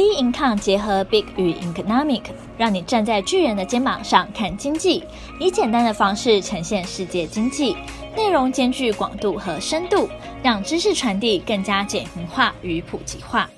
[0.00, 2.22] B Income 结合 Big 与 Economic，
[2.56, 5.04] 让你站在巨人的肩膀上看经济，
[5.38, 7.76] 以简单的方式呈现世界经济，
[8.16, 10.08] 内容兼具广度和深度，
[10.42, 13.50] 让知识传递更加简明化与普及化。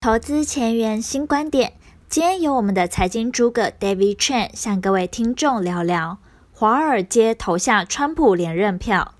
[0.00, 1.72] 投资前沿新观点，
[2.08, 6.18] 今天由我们的财经诸葛 David Chen 向各位听众聊聊
[6.52, 9.14] 华尔街投下川普连任票。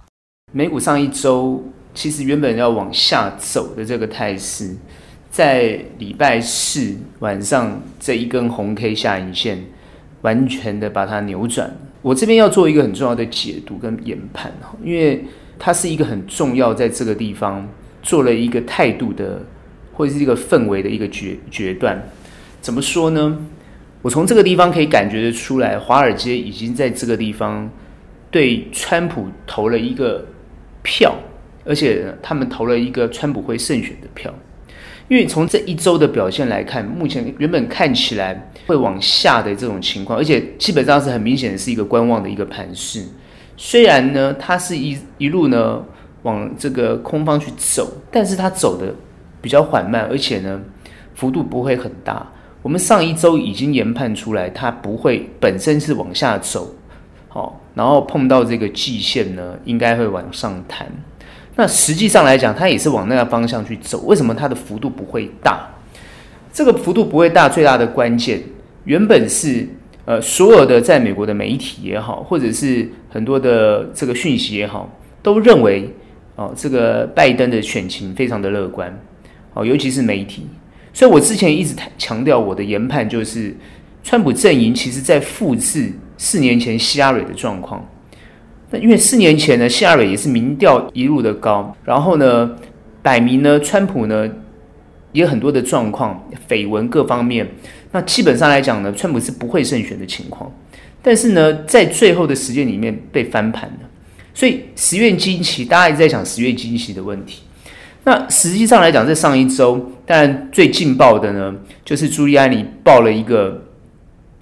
[0.53, 1.61] 美股上一周
[1.93, 4.77] 其实原本要往下走的这个态势。
[5.33, 9.65] 在礼拜四晚上这一根红 K 下影线，
[10.21, 11.75] 完全的把它扭转。
[12.03, 14.53] 我这边要做一个很重要的解读跟研判，
[14.85, 15.25] 因为
[15.59, 17.67] 它是一个很重要，在这个地方
[18.03, 19.43] 做了一个态度的，
[19.95, 21.99] 或者是一个氛围的一个决决断。
[22.61, 23.39] 怎么说呢？
[24.03, 27.71] 我从这个地方可以感觉得出来，华尔街已经在这个地方
[28.31, 30.27] 对川普投了一个
[30.83, 31.15] 票，
[31.65, 34.31] 而且他们投了一个川普会胜选的票。
[35.13, 43.05] 因为从这一周的表现来看，目前原本看起来会往下的这种情况，而且基本上是很明显是一个观望的一个盘势。
[43.55, 45.85] 虽然呢，它是一一路呢
[46.23, 48.95] 往这个空方去走，但是它走的
[49.43, 50.59] 比较缓慢，而且呢
[51.15, 52.27] 幅度不会很大。
[52.63, 56.75] 我们上一周已经研判出来，它不会本身是往下走，
[57.29, 60.91] 好，然后碰到这个季线呢，应该会往上弹。
[61.55, 64.01] 那实际上来讲，它也是往那个方向去走。
[64.03, 65.69] 为什么它的幅度不会大？
[66.53, 68.43] 这个幅度不会大，最大的关键
[68.85, 69.67] 原本是
[70.05, 74.91] 呃，所有的在美国的媒体也好，或者是很多的这个讯息也好，
[75.23, 75.89] 都认为
[76.37, 78.93] 哦，这个拜登的选情非常的乐观
[79.55, 80.47] 哦，尤其是媒体。
[80.93, 83.55] 所以我之前一直强调我的研判就是，
[84.03, 87.87] 川普阵营其实在复制四年前希拉蕊的状况。
[88.73, 92.51] 那因为四年前呢，希拉蕊也是民调一路的高，然后呢，
[93.03, 94.27] 摆明呢，川普呢
[95.13, 97.47] 也有很多的状况、绯闻各方面。
[97.93, 100.51] 那基本上来讲呢，川普是不会胜选的情况。
[101.03, 103.89] 但是呢，在最后的时间里面被翻盘了，
[104.33, 107.43] 所以十月惊奇，大家一直在想十月惊奇的问题。
[108.05, 113.63] 那实际上来讲，在上一周，当然最劲爆的呢，就是朱利安尼爆了一个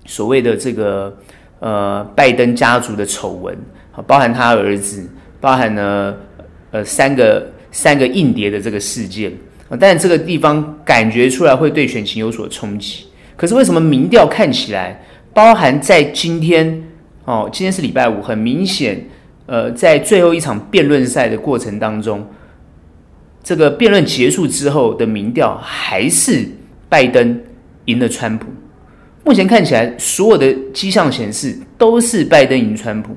[0.06, 1.18] 所谓的这个
[1.60, 3.56] 呃拜登家族的丑闻。
[4.06, 5.06] 包含他儿子，
[5.42, 6.14] 包含呢，
[6.70, 9.30] 呃，三个三个硬碟的这个事件
[9.68, 13.04] 啊，但这个地方感觉出来会对选情有所冲击。
[13.36, 15.04] 可是为什么民调看起来，
[15.34, 16.82] 包含在今天
[17.26, 19.04] 哦，今天是礼拜五，很明显，
[19.44, 22.26] 呃，在最后一场辩论赛的过程当中，
[23.42, 26.48] 这个辩论结束之后的民调还是
[26.88, 27.38] 拜登
[27.84, 28.46] 赢了川普。
[29.24, 33.16] 目前看起来，所有的迹象显示都是拜登赢川普。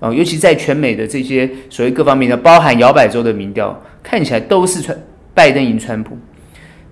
[0.00, 4.96] 哦，尤其在全美的这些所谓各方面的，包含摇摆州的民调，看起来都是川
[5.34, 6.16] 拜登赢川普。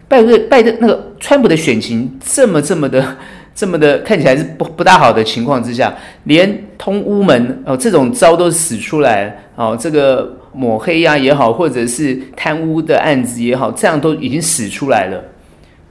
[0.09, 3.17] 拜登拜登那个川普的选情这么这么的
[3.55, 15.25] 这么的看起来是不不大好的情况之下，连通乌门哦这种招都使出来哦，这个抹黑呀、啊、也好，或者是贪污的案子也好，这样都已经使出来了，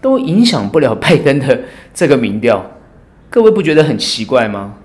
[0.01, 1.61] 都影响不了拜登的
[1.93, 2.71] 这个民调。
[3.29, 4.75] 各位不觉得很奇怪吗？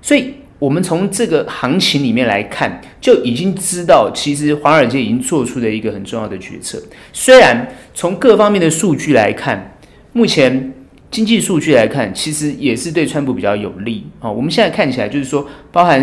[0.00, 0.34] 所以。
[0.60, 6.80] 我们从这个行情里面来看，就已经知道，其实华尔街已经做出了一个很重要的决策。
[7.12, 9.76] 虽然从各方面的数据来看，
[10.12, 10.72] 目前
[11.10, 14.30] 经济数据来看，其实也是对川普比较有利啊。
[14.30, 16.02] 我们现在看起来就是说，包含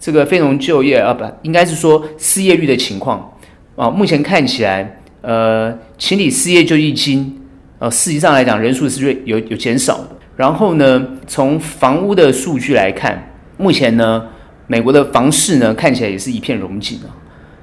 [0.00, 3.32] 这个非农就业啊，不，应该是说失业率的情况
[3.76, 3.88] 啊。
[3.88, 7.40] 目前看起来，呃，情理失业救济金，
[7.82, 10.10] 呃，实际上来讲，人数是有有减少的。
[10.36, 13.20] 然后呢，从房屋的数据来看。
[13.56, 14.24] 目前呢，
[14.68, 17.10] 美国的房市呢看起来也是一片荣景啊，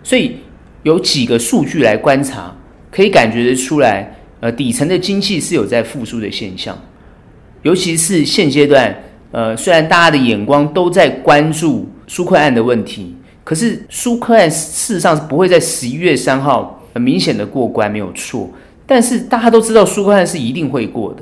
[0.03, 0.35] 所以
[0.84, 2.53] 有几个数据来观察，
[2.91, 6.78] 可以感觉得出来，呃，底层的经济是有在复苏的现象，
[7.62, 8.94] 尤其是现阶段，
[9.31, 13.16] 呃，虽然大家的眼光都在关注纾困案的问题，
[13.46, 18.50] 可是纾困案事实上是不会在十一月三号很明显的过关，没有错，
[18.89, 21.22] 但是大家都知道纾困案是一定会过的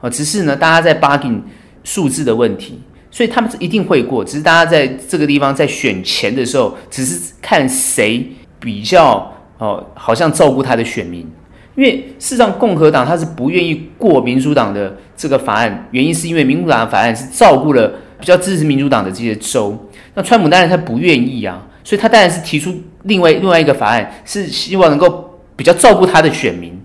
[0.00, 1.42] 啊，只是呢，大家在 bargain
[1.84, 2.80] 数字的问题。
[3.10, 8.26] 所以他们是一定会过，只是大家在这个地方在选前的时候，只是看谁
[8.58, 11.30] 比较哦，好像照顾他的选民。
[11.76, 19.78] 因为事实上，共和党他是不愿意过民主党的这个法案，原因是因为民主党的法案是照顾了比较支持民主党的这些州。
[20.14, 26.81] 那川普当然他不愿意啊，所以他当然是提出另外另外一个法案，是希望能够比较照顾他的选民。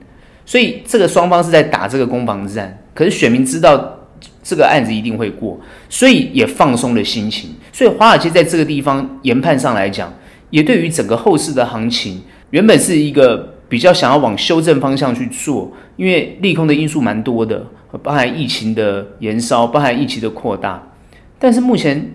[0.47, 3.93] 所以这个双方是在打这个攻防战，可是选民知道。
[4.41, 5.59] 这个案子一定会过，
[5.89, 7.53] 所以也放松了心情。
[7.73, 10.11] 所以华尔街在这个地方研判上来讲，
[10.51, 12.21] 也对于整个后市的行情，
[12.51, 17.61] 原本是一个比较想要往修正方向去做，因为利空的因素蛮多的，
[18.01, 20.81] 包含疫情的延烧，包含疫情的扩大。
[21.37, 22.13] 但是目前，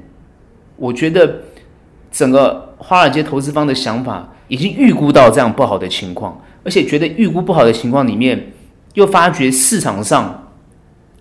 [0.77, 1.43] 我觉得
[2.11, 8.53] 整个华尔街投资方的想法已经预估到这样不好的情况，而且觉得预估不好的情况里面，
[8.95, 10.51] 又发觉市场上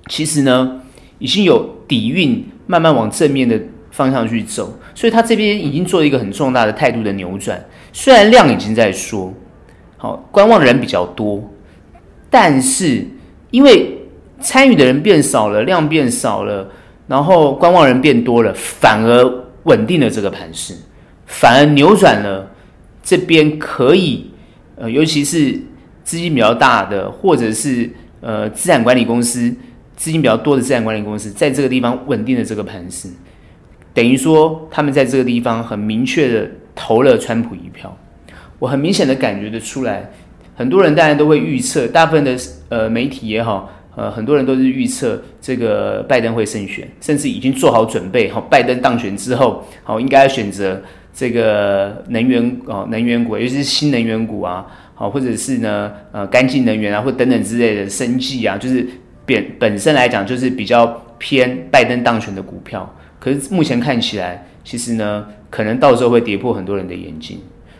[0.08, 0.82] 其实呢
[1.20, 3.60] 已经有底蕴，慢慢往正面的
[3.92, 7.64] 方向去走，所以他这边已经做了一个很重大的态度的扭转。
[7.94, 9.34] 虽然量已经在说。
[9.98, 11.48] 好，观望的人比较多，
[12.28, 13.06] 但是
[13.52, 14.00] 因为
[14.40, 16.68] 参与的人变少了，量变少了，
[17.06, 20.76] 然后观望人变多了，反而稳定了这个盘势，
[21.28, 22.50] 反而扭转了
[23.04, 24.31] 这边可以，
[24.82, 25.52] 呃，尤其是
[26.04, 27.88] 资金比较大的，或者是
[28.20, 29.48] 呃资产管理公司
[29.96, 33.08] 资金比较多的资产管理公司，在这个地方稳定了这个盘势，
[33.94, 37.96] 等于说他们在这个地方很明确的投了川普一票。
[38.58, 40.10] 我很明显的感觉得出来，
[40.56, 42.36] 很多人当然都会预测，大部分的
[42.70, 50.82] 呃媒体也好，呃很多人都是预测这个拜登会胜选，甚至已经做好准备，好，拜登当选之后，好应该选择
[51.14, 54.66] 这个能源哦能源股，尤其是新能源股啊，
[54.96, 58.88] 好或者是呢呃干净能源啊或等等之类的生计啊，就是
[59.26, 60.88] 本本身来讲就是比较
[61.18, 67.40] 偏拜登当选的股票，可是目前看起来，其实呢可能到时候会跌破很多人的眼睛。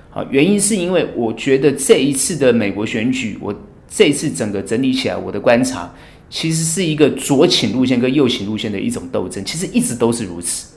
[0.10, 3.56] 好，原因是因为我觉得这一次的美国选举，我
[3.90, 5.90] 这一次整个整理起来，我的观察
[6.30, 10.68] 其实是一个左倾路线跟右倾路线的一种斗争，其实一直都是如此。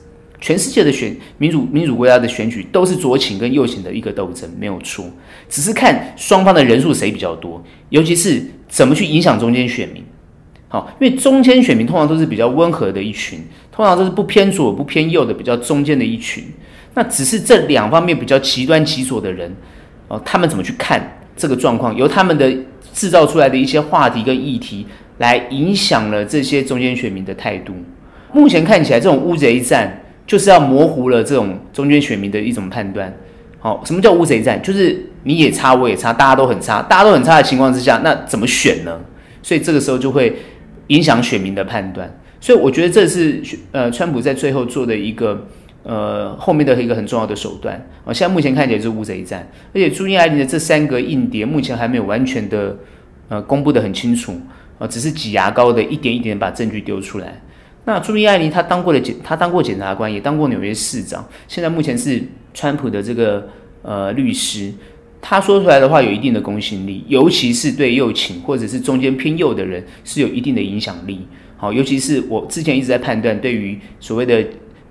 [0.45, 5.03] 全世界的选民主民主国家的选举都是左倾跟右倾的一个斗争，没有错，
[5.49, 7.59] 只是看双方的人数谁比较多，
[7.89, 10.03] 尤其是怎么去影响中间选民。
[10.67, 13.39] 好，因为中间选民通常都是比较温和的一群，
[13.71, 16.43] 通常都是不偏左不偏右的比较中间的一群。
[16.93, 19.51] 那只是这两方面比较极端极左的人，
[20.09, 21.95] 哦，他们怎么去看这个状况？
[21.97, 22.55] 由他们的
[22.93, 24.85] 制造出来的一些话题跟议题
[25.17, 27.73] 来影响了这些中间选民的态度。
[28.31, 33.13] 目前看起来，这种乌贼战就是要模糊了这种中间选民的一种判断。
[33.59, 34.61] 好，什么叫乌贼战？
[34.61, 38.99] 就是你也差，我也差，大家都很差，大家都很差的情况之下，那怎么选呢？
[39.41, 40.35] 所以这个时候就会
[40.87, 42.09] 影响选民的判断。
[42.39, 43.41] 所以我觉得这是
[43.71, 45.47] 呃，川普在最后做的一个。
[45.87, 52.75] 呃，后面的一个很重要的手段啊，现在目前看起来是乌贼战，而且朱莉艾琳的这三个硬碟目前还没有完全的
[53.29, 54.33] 呃公布的很清楚
[54.79, 57.39] 啊，只是挤牙膏的一点一点把证据丢出来。
[57.85, 62.21] 那朱莉艾琳她当过的检，她当过检察官，也当过纽约市长，现在目前是
[62.53, 63.47] 川普的这个
[63.81, 64.73] 呃律师，
[65.21, 71.25] 他说出来的话有一定的公信力，尤其是对右倾或者是中间偏右的人是有一定的影响力。
[71.57, 74.43] 好，尤其是我之前一直在判断，对于所谓的。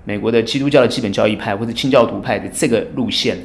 [0.07, 3.35] 美国的基督教的基本教义派或者清教徒派的这个路线，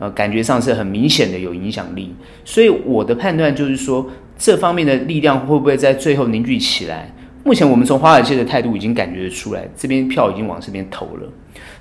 [0.00, 2.12] 呃，感觉上是很明显的有影响力，
[2.44, 4.04] 所以我的判断就是说，
[4.36, 7.14] 这方面的力量会不会在最后凝聚起来？
[7.42, 11.28] 目前我们从华尔街的态度已经感觉得出来，这边票已经往这边投了。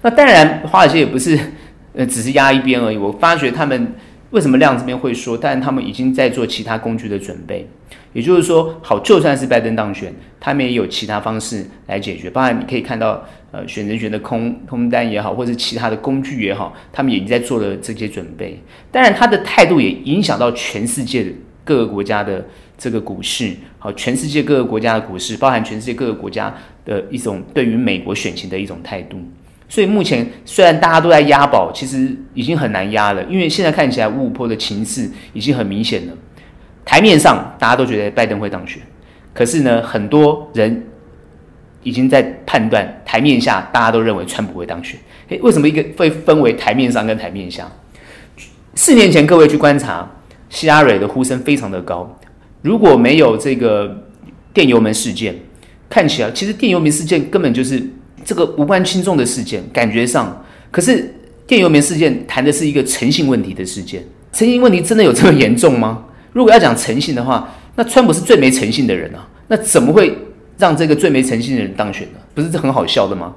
[0.01, 1.38] 那当然，华尔街也不是
[1.94, 2.97] 呃只是压一边而已。
[2.97, 3.94] 我发觉他们
[4.31, 7.67] 为什么量这边会说，但他们已经在做其他工具的准备。
[8.11, 12.27] 也就是说，好，就算是拜登当选，他们也有其他方式来解决。
[12.29, 18.59] 当然，你可以看到，呃，选人权的空空单也好，或者其他的工具也好，他们已经在做了这些准备。
[18.91, 21.29] 当然，他的态度也影响到全世界的
[21.63, 22.44] 各个国家的
[22.79, 29.18] 这个股市，好，全世界各个国家的股市，包含全世界各个国家的一种对于美国选情的一种态度。
[29.69, 36.14] 所以目前虽然大家都在押宝，其实已经很难押了，因为现在看起来五五坡的情势已经很明显了。
[36.83, 38.81] 台面上大家都觉得拜登会当选，
[39.33, 40.83] 可是呢，很多人
[41.83, 45.00] 已经在判断台面下大家都认为川普会当选。
[45.30, 47.71] 诶，为什么一个会分为台面上跟台面下？
[48.74, 50.09] 四年前各位去观察，
[50.50, 52.19] 希拉蕊的呼声非常的高。
[52.61, 54.04] 如果没有这个
[54.54, 55.35] 电邮门事件，
[55.89, 57.81] 看起来其实电邮门事件根本就是
[58.23, 60.44] 这个无关轻重的事件，感觉上。
[60.71, 61.13] 可是
[61.47, 66.06] 电邮门事件谈的是一个诚信问题的事件，诚信问题真的有这么严重吗？
[66.31, 70.16] 如果要讲诚信的话，那川普是最没诚信的人啊，那怎么会
[70.57, 72.19] 让这个最没诚信的人当选呢？
[72.35, 73.33] 不是这很好笑的吗？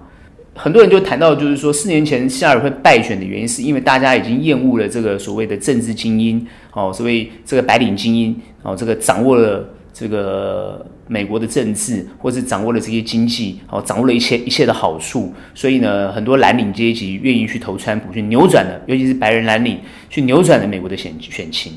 [0.55, 21.75] 很多人就谈到，就是说四年前希拉蕊会败选的原因，是因为大家已经厌恶了这个所谓的政治精英，哦，所谓这个白领精英，哦，这个掌握了这个美国的政治，或是掌握了这些经济，哦，掌握了一切一切的好处，所以呢，很多蓝领阶级愿意去投川普，去扭转了，尤其是白人蓝领，去扭转了美国的选选情。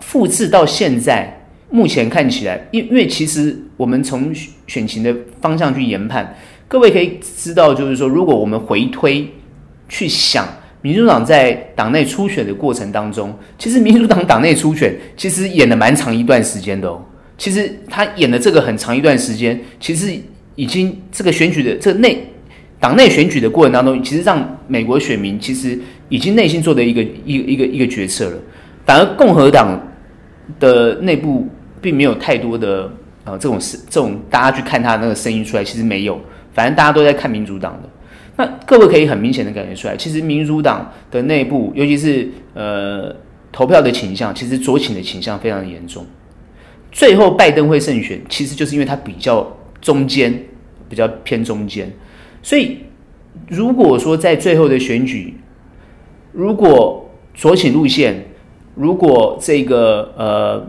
[0.00, 4.32] 复制到现在，目前看起来，因因为其实我们从
[4.68, 6.36] 选情的方向去研判，
[6.68, 9.28] 各位可以知道，就是说，如果我们回推
[9.88, 10.46] 去想
[10.80, 17.04] 民主党在党内初选的过程当中，其实民主党党内初选其实演了蛮长一段时间的哦。
[17.36, 20.12] 其实他演了这个很长一段时间，其实
[20.54, 22.24] 已经这个选举的这内
[22.80, 28.36] 党内选举的过程当中，其实让美国选民其实已经内心做的一个一一个一个决策了。
[28.86, 29.80] 反而共和党
[30.60, 31.46] 的内部
[31.80, 32.90] 并没有太多的
[33.24, 33.58] 呃这种
[33.88, 36.20] 这种大家去看他的那个声音出来，其实没有。
[36.52, 37.88] 反正大家都在看民主党的。
[38.38, 43.12] 那各位可以很明显的感觉出来，其实民主党的内部，尤其是呃
[43.50, 46.06] 投票的倾向，其实左倾的倾向非常严重。
[46.92, 49.44] 最后拜登会胜选，其实就是因为他比较
[49.80, 50.32] 中间，
[50.88, 51.92] 比较偏中间。
[52.40, 52.78] 所以
[53.48, 55.34] 如果说在最后的选举，
[56.30, 58.24] 如果左倾路线，
[58.76, 60.64] 如果这个呃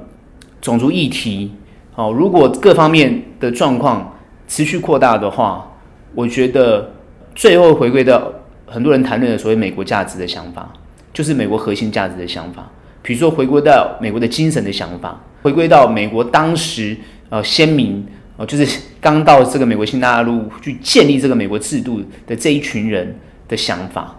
[0.60, 1.52] 种族议题，
[1.94, 5.72] 哦，如果各方面的状况持续扩大的话，
[6.16, 6.94] 我觉得。
[7.40, 8.30] 最后回归到
[8.68, 10.74] 很多人谈论的所谓美国价值的想法，
[11.14, 12.70] 就是美国核心价值的想法。
[13.02, 16.98] 比如说，回归到美国的精神的想法，回归到美国当时
[17.30, 18.06] 呃先民
[18.36, 23.18] 呃就是刚到这个美国新大陆去建立这个美国制度的这一群人
[23.48, 24.14] 的想法。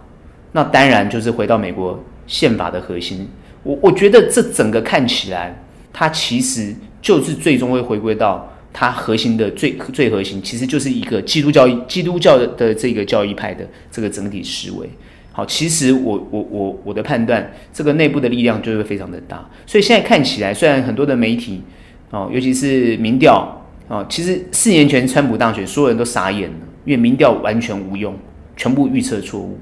[0.53, 3.29] 那当然就是回到美国宪法的核心。
[3.63, 5.63] 我我觉得这整个看起来，
[5.93, 8.50] 它其实就是最终会回归到。
[8.73, 14.89] 它核心的最最核心，其实就是一个基督教基督教的这个教义派的这个整体思维。
[15.33, 19.49] 好，其实我我我我的判断，这个内部的力量就会非常的大。
[19.67, 21.63] 所以现在看起来，虽然很多的媒体
[22.11, 28.13] 哦，尤其是民调哦，其实四年前川普当选，所有人都傻眼了，因为民调完全无用，
[28.57, 29.59] 全部预测错误。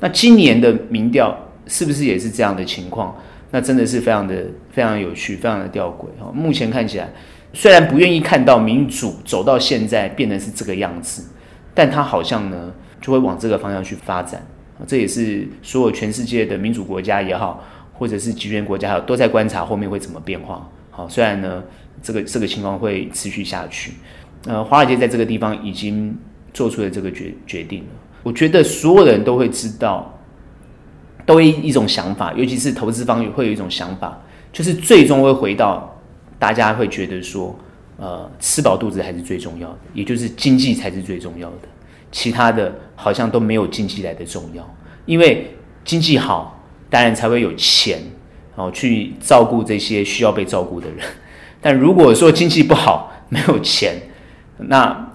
[0.00, 1.36] 那今年的民调
[1.66, 3.14] 是不是也是这样的情况？
[3.50, 6.06] 那真的是非常的非常有趣，非常的吊诡。
[6.18, 7.10] 哦，目前看起来。
[7.52, 11.28] 虽然不愿意看到民主走到现在变成是这个样子，
[11.74, 14.40] 但它好像呢就会往这个方向去发展。
[14.86, 20.66] 这也是所有全世界的民主国家也好，或者是集权国家也好，都在观察后面会怎么变化。
[20.90, 21.62] 好，虽然呢
[22.00, 23.94] 这个这个情况会持续下去，
[24.46, 26.16] 呃，华尔街在这个地方已经
[26.54, 27.88] 做出了这个决决定了。
[28.22, 30.18] 我觉得所有人都会知道，
[31.26, 34.18] 都会一种想法，尤其是投资方会有一种想法，
[34.52, 35.99] 就是最终会回到。
[36.40, 37.54] 大家会觉得说，
[37.98, 41.68] 呃，吃饱肚子还是最重要的，也就是经济才是最重要的，
[42.10, 44.76] 其他的好像都没有经济来的重要。
[45.04, 45.54] 因为
[45.84, 48.00] 经济好，当然才会有钱，
[48.56, 51.06] 然哦，去照顾这些需要被照顾的人。
[51.60, 53.94] 但如果说经济不好，没有钱，
[54.56, 55.12] 那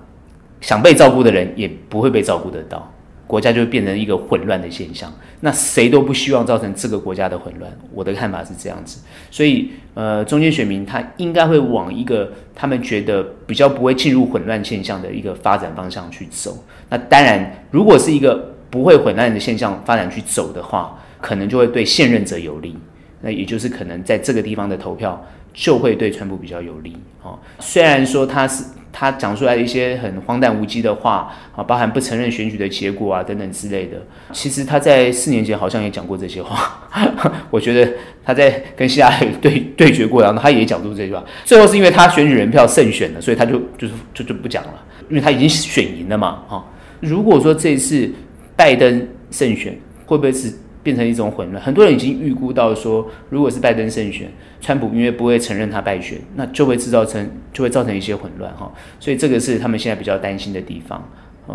[0.62, 2.91] 想被照顾的人也不会被照顾得到。
[3.27, 7.72] 国家就会变成一个混乱的现象，那谁都不希望造成这个国家的混乱。
[7.91, 9.01] 我的看法是这样子，
[9.32, 16.63] 所以呃，中间选民他应该会往一个他们觉得比较不会进入混乱现象的一个发展方向去走。
[16.89, 22.77] 那当然，如果是一个不会混乱的现象发展去走的话，可能就会对现任者有利。
[23.22, 26.96] 那也就是可能在这个地方的投票就会对川普比较有利。
[27.24, 28.63] 哦，虽然说他是。
[28.98, 33.98] 他讲出来的一些很荒诞无稽的话啊，包含不承认选举的结果啊等等之类的。
[34.32, 36.88] 其实他在四年前好像也讲过这些话。
[37.52, 37.92] 我觉得
[38.24, 41.22] 他在跟希拉里对对决过，然后他也讲出这句话。
[41.44, 46.44] 最后是因为他选举人票胜选了，所以他就就是就就不讲了，因为他已经选赢了嘛。
[46.48, 46.66] 哈，
[47.02, 48.10] 如果说这次
[48.56, 50.54] 拜登胜选，会不会是？
[50.86, 61.04] 变成一种混乱，很多人已经预估到说，如果是拜登胜选，川普因为不会承认他败选，那就会制造成就会造成一些混乱哈，所以这个是他们现在比较担心的地方，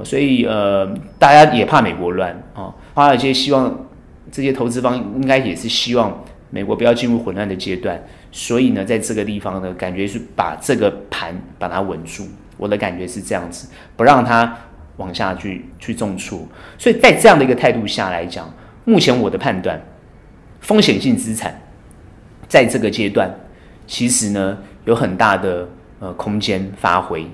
[0.03, 0.85] 所以呃，
[1.17, 3.87] 大家也怕美国乱啊，华尔街希望
[4.33, 12.25] 这些投资方应该也是希望美国不要进入混乱的阶段，所以呢，在这个地方呢，感觉是把这个盘把它稳住，
[12.57, 14.59] 我的感觉是这样子，不让它
[14.97, 16.41] 往下去去重挫，
[16.77, 18.53] 所以在这样的一个态度下来讲。
[18.91, 19.81] 目前我的判断，
[20.61, 21.63] 风险性资产
[22.49, 23.33] 在这个阶段
[23.87, 25.69] 其实呢有很大的
[26.01, 27.25] 呃空间发挥。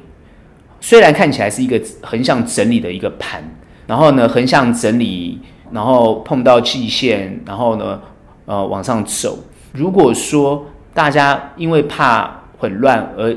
[0.83, 3.43] 虽然看起来是一个横向整理的一个盘，
[3.87, 8.03] 然后呢横向整理，然后碰到季线，然后呢
[8.45, 9.39] 呃往上走。
[9.73, 13.35] 如果说大家因为怕混乱而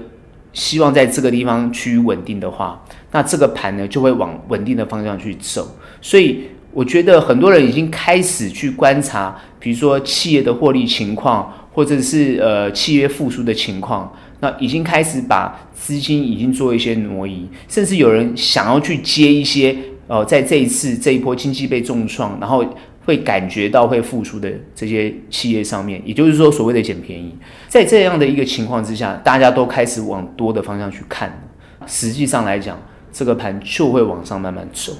[0.51, 2.83] 希望在这个地方趋于稳定的话，
[3.13, 5.65] 那这个盘呢就会往稳定的方向去走。
[6.01, 6.49] 所以。
[6.71, 19.75] 我觉得很多人已经开始去观察，比如说企业的获利情况，或者是呃企业复苏的情况，那已经开始把资金已经做一些挪移，甚至有人想要去接一些
[20.07, 22.63] 呃在这一次这一波经济被重创，然后
[23.05, 27.33] 会感觉到会复苏的这些企业上面，也就是说所谓的捡便宜，
[27.67, 31.49] 在这样的一个情况之下，大家都开始往多的方向去看，
[31.87, 32.77] 实际上来讲，
[33.11, 34.93] 这个盘就会往上慢慢走。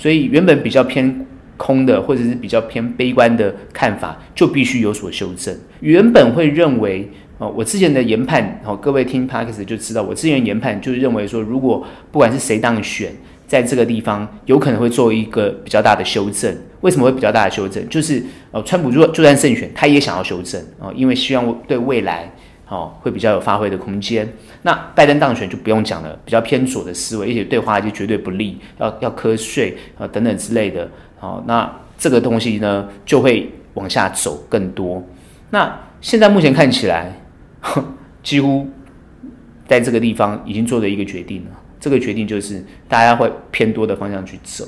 [0.00, 1.26] 所以原本比较偏
[1.58, 5.54] 空的或者是比较偏悲观的看法，就必须有所修正。
[5.80, 13.12] 原本会认为，哦，我之前的研判，哦，各位听 Podcast 就知道，我之前研判就是认为说，如果不管是谁当选，
[13.46, 16.56] 在这个地方有可能会做一个比较大的修正。
[16.80, 17.86] 为什么会比较大的修正？
[17.90, 22.32] 就是，呃，川普就就算胜选，他也想要修正，哦，因为希望对未来。
[22.70, 24.32] 哦，会比较有发挥的空间。
[24.62, 30.88] 那拜登当选就不用讲了，比较偏左的思维，而且对华尔街绝对不利，要要课税啊等等之类的。
[31.18, 35.02] 好，那这个东西呢就会往下走更多。
[35.50, 37.12] 那现在目前看起来，
[38.22, 38.68] 几乎
[39.66, 41.50] 在这个地方已经做了一个决定了。
[41.80, 44.64] 这个决定就是大家会偏多的方向去走，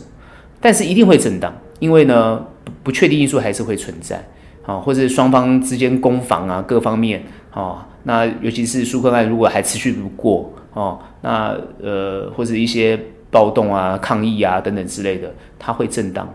[0.61, 4.25] 但是一定会震荡，因为呢不不确定因素还是会存在。
[4.64, 7.90] 好，或者双方之间攻防啊各方面，好。
[8.04, 12.99] 那尤其是苏克案如果还持续不过哦，那呃或者一些
[13.30, 16.28] 暴动啊、抗议啊等等之类的，它会震荡。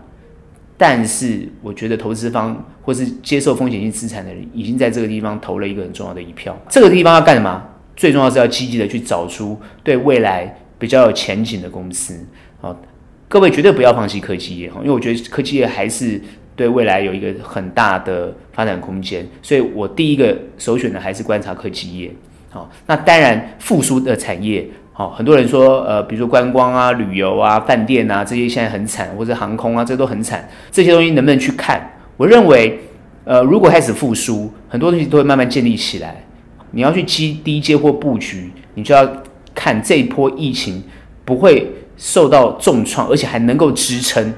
[0.76, 6.56] 但是我觉得投资方或是接受风险性资产的人，已经在这个地方投了一个很重要的一票。
[6.68, 7.62] 这个地方要干什么？
[7.96, 12.24] 最重要是要积极的去找出对未来比较有前景的公司。
[12.60, 12.80] 好，
[13.28, 16.20] 各位绝对不要放弃科技业哈，因为我觉得科技业还是。
[16.58, 22.10] 对未来有一个很大的发展空间，所以我第一个首选的还是观察科技业。
[22.50, 30.48] 好，那当然复苏的产业，好，很多人说，呃，比如说观光啊、旅游啊、饭店啊这些现在很惨，或者航空啊，这都很惨。
[30.72, 31.80] 这些东西能不能去看？
[32.16, 32.76] 我认为，
[33.22, 36.24] 呃，如果开始复苏，很多东西都会慢慢建立起来。
[36.72, 39.08] 你要去基低接或布局，你就要
[39.54, 40.82] 看这一波疫情
[41.24, 44.34] 不会受到重创，而且还能够支撑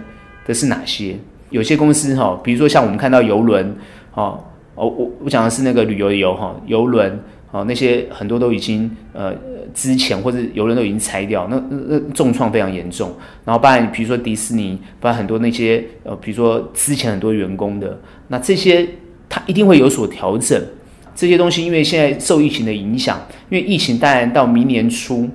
[0.47, 1.17] 的是哪些。
[1.51, 3.75] 有些公司哈，比如说像我们看到邮轮，
[4.15, 4.43] 哦
[4.75, 7.19] 哦，我我讲的是那个旅游游哈，邮轮
[7.51, 9.35] 哦，那些很多都已经呃
[9.75, 13.13] 之前或者邮轮都已经拆掉，那那那重创非常严重。
[13.45, 18.89] 然后包含比如说迪士尼，包含很多那些呃，比如说之前很多员工的，那这些
[19.29, 20.61] 它一定会有所调整。
[21.15, 25.29] 这些东西因为现在受疫情的影响，因为疫情当然到明年初。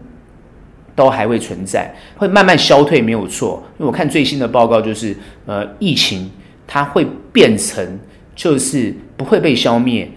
[0.96, 3.62] 都还会存在，会慢慢消退，没有错。
[3.78, 5.14] 因为我看最新的报告，就是
[5.46, 6.32] 呃，疫情
[6.66, 8.00] 它会变成
[8.34, 10.10] 就是不会被消灭，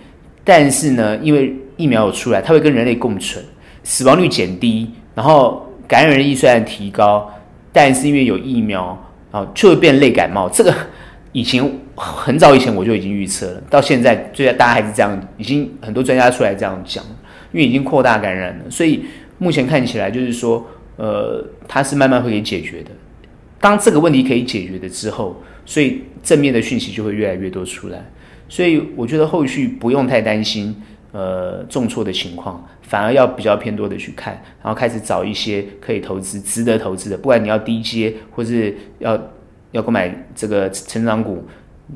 [0.44, 3.44] 但是呢，因为疫苗有出来，它会跟人类共存，
[3.83, 7.29] 死亡率减低，然后感染力虽然提高，
[7.72, 8.96] 但是因为有疫苗
[9.33, 10.48] 啊，就会变类感冒。
[10.48, 10.72] 这个
[11.33, 17.02] 以前很早以前我就已经预测了，到现在，最大家还是这样，已经很多专家出来这样讲，
[17.50, 19.05] 因为已经扩大感染了，所以。
[19.40, 20.66] 目前看起来就是说，
[20.98, 22.90] 呃，它是慢慢会给解决的。
[23.58, 28.04] 当这个问题可以解决的之后，所以正面的讯息就会越来越多出来。
[28.48, 30.74] 所以我觉得后续不用太担心，
[31.12, 37.16] 呃，重挫的情况，反而要比较偏多的去看，然后开始找一些可以投资、值得投资的。
[37.16, 39.20] 不管你要低阶，或是要
[39.72, 41.44] 要购买这个成长股，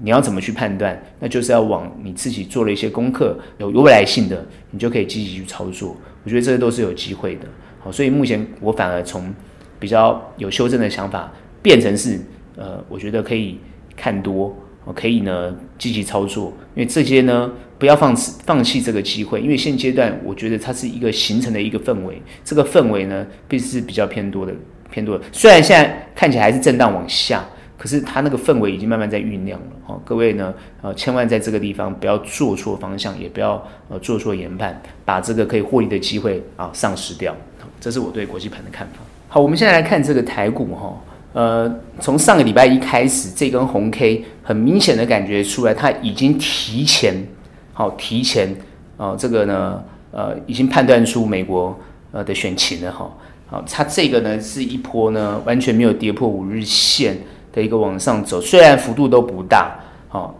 [0.02, 1.00] 你要怎么去判断？
[1.20, 5.96] 那就是要往你自己做了一些功课，有有未来性的，你就可以积极去操作。
[6.24, 7.48] 我觉得这个都是有机会的，
[7.82, 9.34] 好，所以目前我反而从
[9.78, 12.20] 比较有修正的想法变成是，
[12.56, 13.58] 呃，我觉得可以
[13.96, 14.54] 看多，
[14.94, 24.54] 可以呢积极操作，因为这些呢不要放弃放弃这个机会，因为现阶段我觉得它是一个形成的一个氛围，这个氛围呢必是比较偏多的
[24.90, 27.44] 偏多的，虽然现在看起来还是震荡往下。
[27.78, 37.34] 可是它那个氛围已经慢慢在酝酿了，哦，各位呢，呃，千万在这个地方不要做错方向，也不要呃做错研判，把这个可以获利的机会啊丧失掉。
[37.82, 39.00] 这是我对国际盘的看法。
[39.28, 47.26] 好，我们现在来看这个台股哈，呃，从上个礼拜一开始，这根红 K 很明显的感觉出来，它已经提前，
[47.72, 48.54] 好，提前，
[48.96, 51.76] 哦，这个呢，呃，已经判断出美国
[52.12, 53.12] 呃的选情了哈，
[53.48, 57.18] 好，它这个呢是一波呢完全没有跌破五日线。
[57.54, 60.34] 的一个往上走，虽然幅度都不大，好，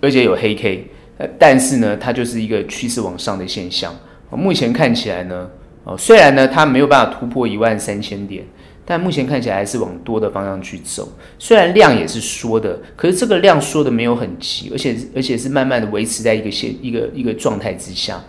[0.00, 0.90] 而且有黑 K，
[1.38, 3.94] 但是呢，它就是一个趋势往上的现象。
[4.32, 5.48] 目前看起来呢，
[5.88, 8.44] 哦，虽然呢，它没有办法突破一万三千点，
[8.84, 11.08] 但目前看起来还是往多的方向去走。
[11.38, 18.22] 虽然量也是缩的，可是这个量缩的没有很急，而且而且是慢慢的维持在一个现一个一个状态之下。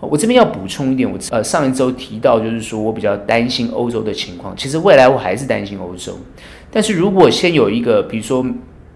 [0.00, 4.56] 我这边要补充一点，我呃上一周提到，就是说我比较担心欧洲的情况。
[4.56, 6.16] 其实未来我还是担心欧洲，
[6.70, 8.46] 但是如果先有一个，比如说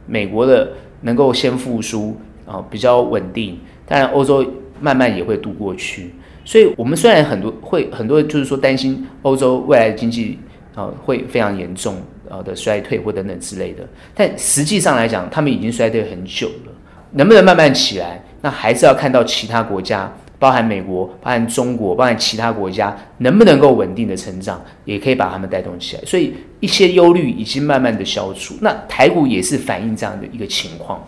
[0.07, 0.70] 美国的
[1.02, 4.46] 能够先复苏啊、呃，比较稳定，当然欧洲
[4.81, 6.14] 慢慢也会度过去。
[6.44, 10.38] 所以我们虽然很多会很多就是说担心欧洲未来的经济
[10.74, 11.96] 啊、呃、会非常严重
[12.28, 16.72] 啊的衰退或等等之类的，但实际上来讲，他们已经衰退很久了，
[17.12, 18.22] 能不能慢慢起来？
[18.40, 20.12] 那还是要看到其他国家。
[20.38, 26.02] 包含美国、包含中国、包含其他国家，能不能够稳定的成长，也可以把他们带动起来。
[26.05, 28.57] 所以一些忧虑已经慢慢的消除。
[28.61, 31.00] 那台股也是反映这样的一个情况。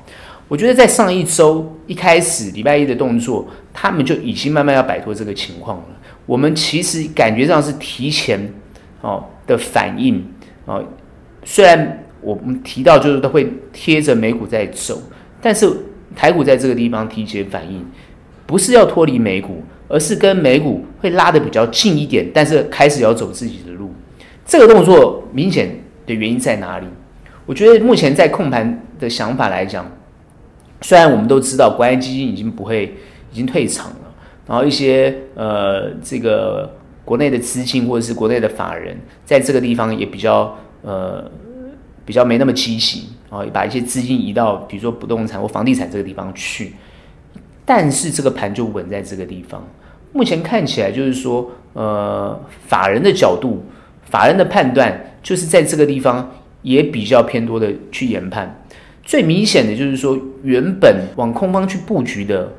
[0.54, 5.84] 我觉得在上一周一开始礼拜一的动作，他们就已经慢慢要摆脱这个情况了。
[6.26, 8.54] 我们其实感觉上是提前
[9.00, 10.24] 哦的反应
[10.66, 10.80] 哦，
[11.42, 15.02] 虽然我们提到就是都会贴着美股在走，
[15.42, 15.68] 但是
[16.14, 17.84] 台股在这个地方提前反应。
[18.46, 23.92] 不是要脱离美股，而是跟美股会拉得比较近一点，但是开始要走自己的路。
[24.46, 26.86] 这个动作明显的原因在哪里？
[27.44, 29.84] 我觉得目前在控盘的想法来讲，
[30.84, 32.94] 虽然我们都知道国安基金已经不会，
[33.32, 34.14] 已经退场了，
[34.46, 36.70] 然后一些呃这个
[37.06, 38.94] 国内的资金或者是国内的法人，
[39.24, 41.24] 在这个地方也比较呃
[42.04, 46.74] 比较没那么积极，然后把一些资金移到比如说不动产或房地产这个地方去。
[47.64, 49.66] 但是这个盘就稳在这个地方，
[50.12, 53.64] 目前看起来就是说，呃，法人的角度，
[54.10, 58.60] 法人的判断就是在这个地方也比较偏多的去研判。
[59.04, 62.52] 最明显的就是说，原本往空方去布局的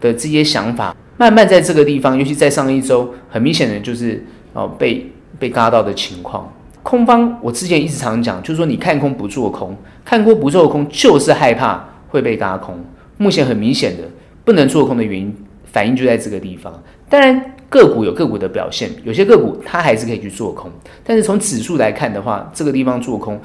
[0.00, 6.52] 的这些想法，慢慢在这个地方，尤其在上一周，很明显的就是哦被被嘎到的情况。
[6.82, 12.78] 空方，我之前一直常讲，就是说你看空不做空，看空不做空，就是害怕会被嘎空。
[13.16, 14.02] 目前很明显的。
[14.46, 16.72] 不能做空的原因，反应就在这个地方。
[17.08, 20.70] 当然，个股有个股的表现，有些个股它还是可以去做空。
[21.02, 23.40] 但是从指数来看的话，这个地方做空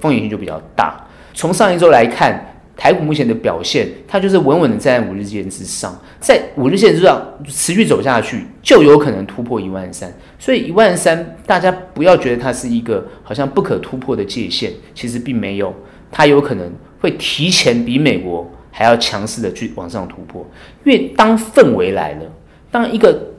[0.00, 0.98] 风险性就比较大。
[1.38, 2.44] 从上一周来看，
[2.76, 10.12] 台股目前的表现，它就是稳稳的站在五日线之上，在五日线之上持续走下去，就有可能突破一万三。
[10.36, 15.72] 所以一万三，大家不要觉得它是一个好像不可突破的界限，其实并没有，
[16.10, 18.50] 它有可能会提前比美国。
[18.70, 20.46] 还要强势的去往上突破，
[20.84, 22.22] 因为当氛围来了，
[22.70, 23.32] 当一个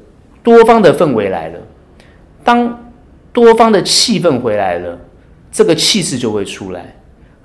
[0.43, 1.59] 多方的氛围来了，
[2.43, 2.91] 当
[3.31, 4.99] 多方的气氛回来了，
[5.49, 6.93] 这个气势就会出来，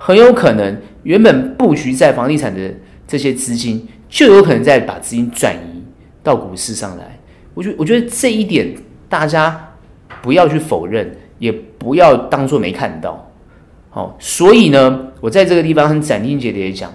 [0.05, 2.71] 很有可能原本布局在房地产的
[3.07, 5.83] 这些资金，就有可能再把资金转移
[6.21, 7.17] 到股市上来。
[7.55, 8.71] 我觉我觉得这一点
[9.09, 9.73] 大家
[10.21, 13.27] 不要去否认，也不要当做没看到。
[13.89, 16.93] 好，所以呢，我在这个地方很斩钉截铁的讲。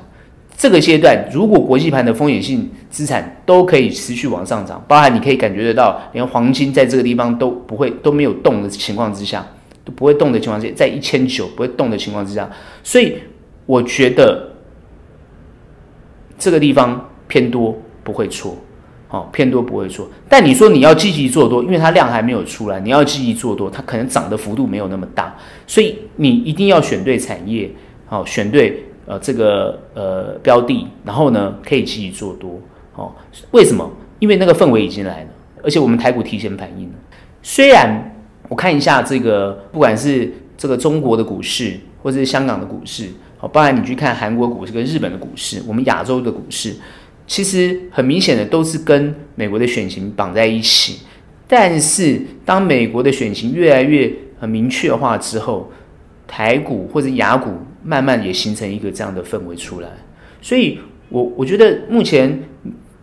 [0.57, 9.45] 这个阶段，如果国际盘的风险性资产都可以持续往上涨，包含你可以感觉得到，连黄金在这个地方都不会都没有动的情况之下，
[9.85, 12.51] 都不会动的情况之下，在一千九不会动的情况之下，
[12.83, 13.19] 所以
[13.67, 14.53] 我觉得
[16.39, 18.57] 这个地方偏多不会错，
[19.09, 20.09] 好、偏多不会错。
[20.29, 27.71] 但你说你要积极做多，因为它量还没有出来，你要积极做多，它可能涨的幅度没有那么大，所以你一定要选对产业，
[28.07, 28.85] 好、选对。
[29.07, 32.61] 呃，这个呃标的，然后呢，可以继续做多
[32.95, 33.13] 哦。
[33.51, 33.91] 为什么？
[34.21, 35.29] 因为那个氛围已经来了，
[35.65, 36.95] 而且我们台股提前反应了。
[37.43, 38.10] 虽然
[38.51, 43.09] 我看一下这个，不管是这个中国的股市，或者是香港的股市，
[43.39, 46.75] 好，包含你去看韩国股市跟日本的股市，我们亚洲的股市，
[47.27, 50.99] 其实很明显的都是跟美国的选情绑在一起。
[51.49, 55.73] 但是当美国的选情越来越很明确化之后，
[56.27, 57.51] 台股或者亚股。
[57.83, 59.89] 慢慢也形成一个这样的氛围出来，
[60.43, 62.39] 所以我我觉得目前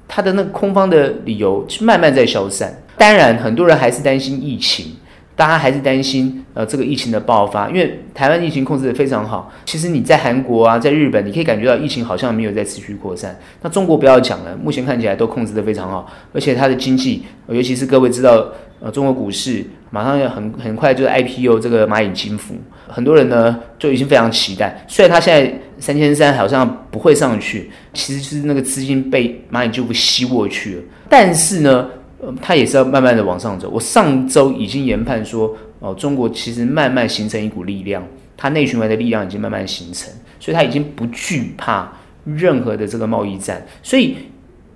[0.08, 2.80] 它的那个空方的理由是慢慢在消散。
[2.96, 4.92] 当然，很多人还是担心疫情，
[5.38, 9.50] 大家还是担心呃这个疫情的爆发，因为台湾疫情控制得非常好。
[9.66, 13.40] 其实你在韩国啊，在日本，你可以感觉到疫情好像没有在持续扩散。
[13.62, 18.46] 那中国不要讲了，目前看起来都控制得非常好，而且它的经济，尤其是各位知道。
[18.80, 22.54] 呃，中国股市马上要很很快就是 IPO 这个蚂蚁金服，
[22.88, 24.86] 很多人呢就已经非常期待。
[24.88, 30.82] 虽然它现在三千三好像不会上去，其实是那个资金被蚂蚁金服吸过去了。
[31.10, 31.88] 但是呢，
[32.28, 33.70] 呃，它也是要慢慢的往上走。
[33.70, 41.90] 我上周已经研判说，哦，中国其实慢慢形成一股力量，它内循环的力量已经慢慢形成，所以它已经不惧怕
[42.26, 44.18] 任何的这个贸易战，所以。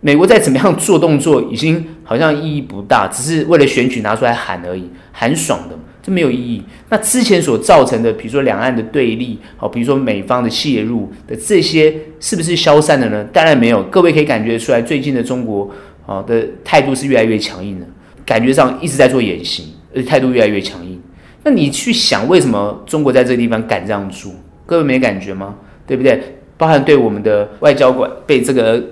[0.04, 6.64] 美国再怎么样做动作，已经好像意义不大，只是为了选举拿出来喊而已，喊爽的，这没有意义。
[6.90, 13.24] 那之前所造成的，比如说两岸的对立，好，比如说美方的介入的这些，是不是消散了呢？
[13.26, 13.84] 当然没有。
[13.92, 15.70] 各位可以感觉出来，最近的中国
[16.12, 17.86] 啊的态度是越来越强硬的，
[18.26, 21.02] 感觉上一直在做演习，而且态度越来越强硬。
[21.44, 24.32] 那你去想，为什么中国在这个地方敢这样做？
[24.66, 25.56] 各位没感觉吗？
[25.86, 26.22] 对不对？
[26.58, 28.84] 包含对我们的外交官被这个。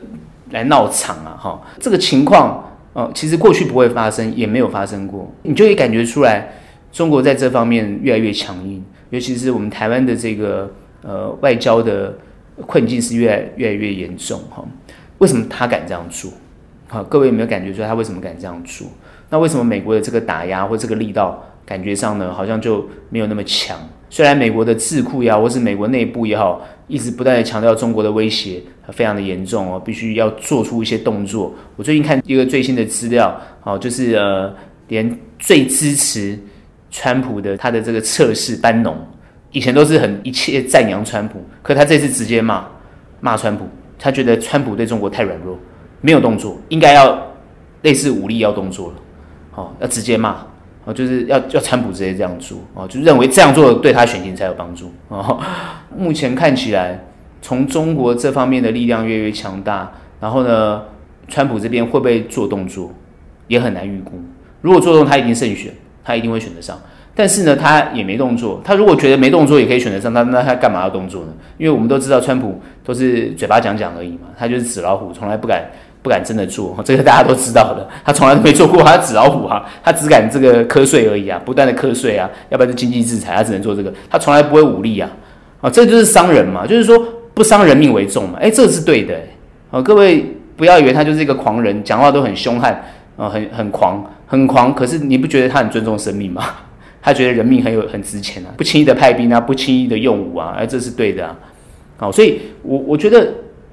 [0.52, 1.38] 来闹场啊！
[1.40, 5.32] 哈，这个情况哦，其实过去不会发生，也没有发生过。
[5.44, 6.50] 你就会感觉出来，
[6.92, 12.18] 中国在这方面越来越强硬，尤其是我们台湾的这个呃外交的
[12.66, 14.66] 困境是越来越来越严重哈。
[15.20, 16.32] 为什么他敢这样做？
[16.92, 18.88] 好，各位有没有感觉说他为什么敢这样做？
[19.30, 23.78] 那为什么美国的这个打压或这个力道感觉上呢，好像就没有那么强？
[24.10, 28.60] 虽然美国的智库也好，或是美国内部也好，一直不断地强调中国的威胁
[28.92, 31.54] 非常的严重哦，必须要做出一些动作。
[31.76, 34.52] 我最近看一个最新的资料，好，就是呃，
[34.88, 36.40] 连最支持
[36.90, 38.98] 川普的他的这个测试班农，
[39.52, 42.68] 以前都是很一切赞扬川普，可他这次直接骂
[43.22, 43.68] 骂川普，
[44.00, 45.56] 他觉得川普对中国太软弱，
[46.02, 47.22] 没有动作，应该要
[47.82, 48.94] 类似武力要动作了，
[49.56, 50.38] 哦，要直接骂。
[50.96, 55.40] 就是要要川普直接这样做哦，就认为这样做对他选情才有帮助哦。
[55.96, 57.00] 目前看起来，
[57.44, 60.82] 从中国这方面的力量越来越强大，然后呢，
[61.28, 62.92] 川普这边会不会做动作，
[63.48, 64.14] 也很难预估。
[64.62, 65.72] 如果做动，他一定胜选，
[66.04, 66.76] 他一定会选得上。
[67.14, 68.60] 但是呢，他也没动作。
[68.64, 71.34] 他如果觉得没动作也可以选得上，那那他干嘛要动作呢？
[71.60, 75.70] 因为我们都知道，川普都是嘴巴讲讲而已嘛，他就是纸老虎，从来不敢。
[76.02, 77.86] 不敢真的做，这个大家都知道的。
[78.06, 85.10] 他从来都没做过，他纸老虎啊，他只敢这个课税而已啊，不断的课税啊，要不然就经济制裁，他只能做这个，他从来不会武力啊，
[85.60, 86.98] 啊，这就是商人嘛，就是说
[87.34, 89.14] 不伤人命为重嘛，诶，这是对的，
[89.72, 92.82] 啊，各位不要以为他就是一个狂人，讲话都很凶悍
[93.18, 96.44] 啊，很很狂，很狂，可是你不觉得他很尊重生命吗？
[97.02, 101.36] 他觉得人命很有很值钱啊，不轻易的派兵啊，不轻易的用武啊，哎，这是对的啊，
[101.98, 103.28] 好，所以我我觉得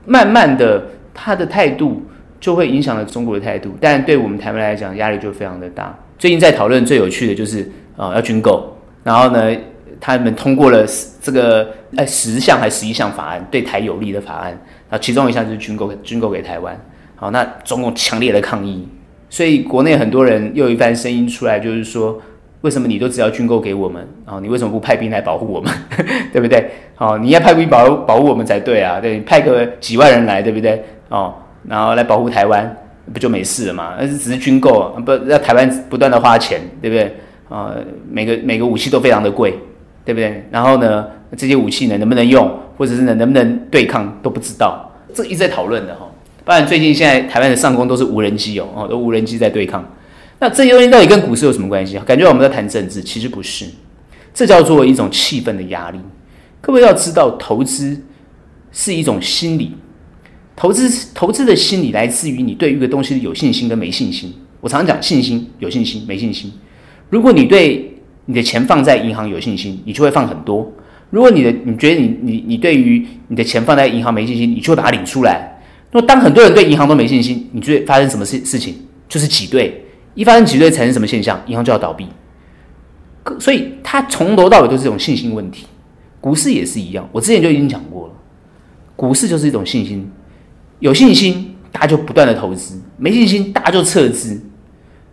[0.04, 0.82] 慢慢的
[1.14, 2.02] 他的态度。
[2.40, 5.96] 就会影响了中国的态度，但对我们台湾来讲，压力就非常的大。
[6.18, 7.60] 最近在讨论最有趣的就是
[7.96, 9.54] 啊、呃，要军购，然后呢，
[10.00, 10.86] 他们通过了
[11.20, 16.78] 这个呃十项还十一项法案，对台有利的法案，啊，其中一项就是军购，军购给台湾。
[17.16, 18.86] 好，那中共强烈的抗议，
[19.28, 22.20] 所以国内很多人又有一番声音出来，就是说，
[22.60, 25.72] 为什么你都只要军购给我们，啊，你为什么不派兵来保护我们，
[26.32, 26.70] 对不对？
[26.94, 30.84] 好，你要派兵保保护我们才对啊，对，派个几万人来，对不对？
[31.08, 31.34] 哦。
[31.68, 32.76] 然后来保护台湾，
[33.12, 33.94] 不就没事了吗？
[33.98, 37.04] 那是只是军购，不让台湾不断的花钱，对不对？
[37.48, 39.58] 啊、呃，每个每个武器都非常的贵，
[40.04, 40.44] 对不对？
[40.50, 46.08] 然后呢，这些武器呢能不能用，或者是呢能不能对抗都不知道，这一直在讨论的哈。
[46.44, 49.84] 不然最近现在台湾的上空都是无人机哦，哦，都无人机在对抗。
[50.38, 51.98] 那这些东西到底跟股市有什么关系？
[52.00, 53.64] 感觉我们在谈政治，其实不是，
[54.34, 55.98] 这叫做一种气氛的压力。
[56.60, 58.00] 各位要知道，投资
[58.72, 59.74] 是一种心理。
[60.56, 64.32] 投资投资的心理来自于你对一个东西的有信心跟没信心。
[64.60, 66.50] 我常常讲信心、有信心、没信心。
[67.10, 70.66] 如果你对你的钱放在银行有信心，你就会放很多；
[71.10, 75.60] 如果你的你觉得你你你对于你的钱放在银行没信心，你就会把它领出来。
[75.92, 78.74] 那么当很多人对银行都没信心，你就会发生什么事事情？
[79.08, 79.84] 就是挤兑。
[80.14, 81.40] 一发生挤兑产生什么现象？
[81.46, 82.08] 银行就要倒闭。
[83.38, 85.66] 所以它从头到尾都是这种信心问题。
[86.20, 88.14] 股市也是一样，我之前就已经讲过了，
[88.96, 90.10] 股市就是一种信心。
[90.78, 94.40] 有信心，大家就不断的投资；没信心，大家就撤资。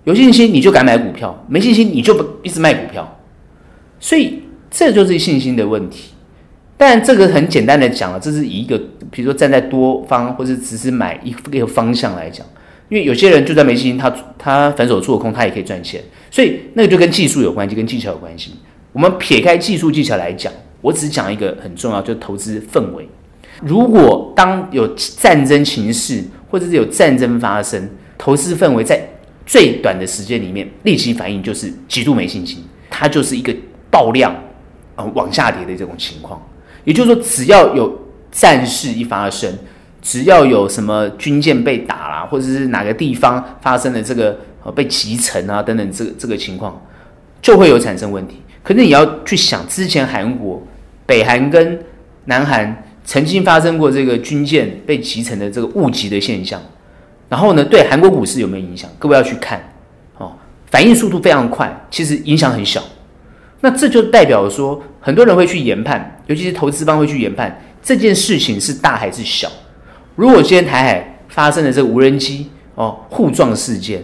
[0.03, 3.19] 有信心，你就敢买股票；没信心，你就不一直卖股票。
[3.99, 6.09] 所以这就是信心的问题。
[6.75, 8.77] 但这个很简单的讲了，这是以一个，
[9.09, 12.45] 比如说站在多方，或者只是买一个方向来讲。
[12.89, 16.01] 因为有些人就算没信心，他他反手做空，他也可以赚钱。
[16.29, 18.55] 所以那个就跟技术有关系，跟技巧有关系。
[18.91, 23.07] 我们撇开技术技巧来讲，我只讲一个很重要，就是投资氛围。
[23.65, 26.21] 如果当有战争情势，
[26.51, 29.01] 或者是有战争发生，投资氛围在
[29.45, 33.55] 最短的时间里面立即反应就是极度没信心，它就是一个
[33.89, 34.35] 爆量
[34.95, 36.41] 啊往下跌的这种情况。
[36.83, 37.97] 也就是说，只要有
[38.31, 39.57] 战事一发生，
[40.01, 46.81] 只要有什么军舰被打啦，或者是哪个地方发生了这个呃被击沉啊等等这个这个情况，
[47.41, 48.41] 就会有产生问题。
[48.61, 50.61] 可是你要去想，之前韩国、
[51.05, 51.79] 北韩跟
[52.25, 52.82] 南韩。
[53.05, 56.61] 曾经发生过这个军舰被击沉的这个误击的现象，
[57.29, 58.89] 然后呢，对韩国股市有没有影响？
[58.97, 59.61] 各位要去看
[60.17, 60.33] 哦，
[60.71, 62.81] 反应速度非常快，其实影响很小。
[63.61, 69.49] 那这就代表说，很多人会去研判，尤其是投资方会去研判这件事情是大还是小。
[70.15, 74.03] 如果今天台海发生了这个无人机哦互撞事件，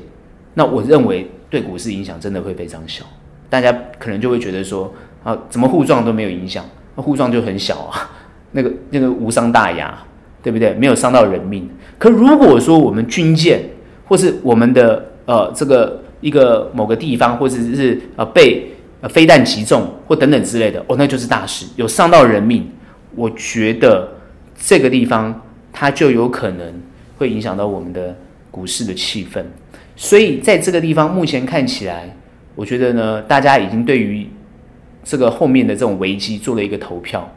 [0.54, 3.04] 那我认为对股市影响真的会非常小。
[3.50, 8.10] 大家可能就会觉得说啊，怎么互撞都没有影响，那互撞就很小啊。
[8.52, 9.98] 那个那个无伤大雅，
[10.42, 10.74] 对不对？
[10.74, 11.70] 没有伤到人命。
[11.98, 13.62] 可如果说我们军舰
[14.08, 18.72] 或是我们的呃这个一个某个地方，或者是呃被
[19.10, 22.70] 飞弹击中或等等之类的，哦，那就是大事，有伤到人命。
[23.16, 24.10] 我觉得
[24.58, 26.74] 这个地方它就有可能
[27.18, 28.16] 会影响到我们的
[28.50, 29.44] 股市的气氛。
[29.96, 32.16] 所以在这个地方，目前看起来，
[32.56, 34.28] 我觉得呢，大家已经对于
[35.04, 37.30] 这个后面的这种危机做了一个投票。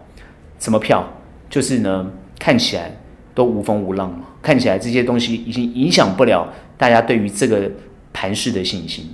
[0.62, 1.04] 什么票？
[1.50, 2.96] 就是呢，看起来
[3.34, 4.26] 都无风无浪嘛。
[4.40, 7.70] 看起来这些东西已经影响不了大家对于这个
[8.12, 9.12] 盘势的信心，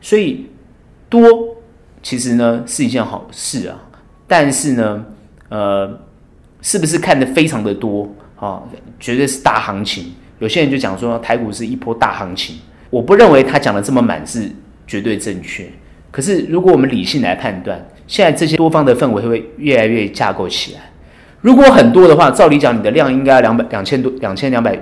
[0.00, 0.46] 所以
[1.08, 1.22] 多
[2.02, 3.78] 其实呢是一件好事啊，
[4.26, 5.04] 但是呢，
[5.48, 6.00] 呃，
[6.60, 8.62] 是不是看得非常的多啊？
[8.98, 10.12] 绝对是大行情。
[10.38, 12.56] 有些人就讲说台股是一波大行情，
[12.90, 14.50] 我不认为他讲的这么满是
[14.86, 15.66] 绝对正确。
[16.10, 20.89] 可是如果我们理性来判断，现在这些多方的氛围会越来越架构起来。
[21.40, 24.78] 如果很多的话，照理讲你的量应该两百两千多两千两百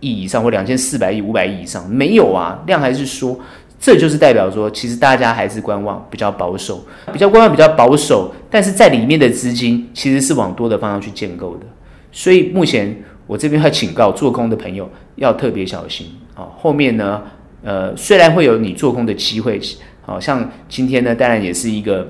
[0.00, 3.38] 亿以上，或两千四百亿五百亿以上，没有啊，量还是说，
[3.78, 8.34] 这就是代表说，其实大家还是观望，比较保守，比较观望，比较保守。
[8.50, 11.66] 但是在里面的资金其实是往多的方向去建构的，
[12.10, 12.96] 所以目前
[13.26, 16.48] 我这边会警告做空的朋友要特别小心啊。
[16.56, 17.22] 后面呢，
[17.62, 19.60] 呃，虽然会有你做空的机会。
[20.02, 22.08] 好像今天呢，当然也是一个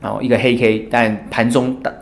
[0.00, 1.92] 哦，一个黑 K，但盘中大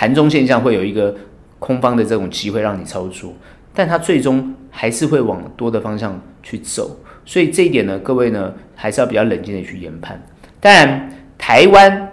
[0.00, 1.14] 盘中现象会有一个
[1.58, 3.34] 空方的这种机会让你操作，
[3.74, 10.18] 但它最终还是会往多的方向去走，所以这一点呢，各位呢还是要比较冷静的去研判。
[10.58, 12.12] 当然，台湾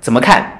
[0.00, 0.50] 怎么看？